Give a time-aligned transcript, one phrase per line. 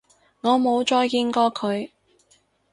[0.41, 1.91] 我冇再見過佢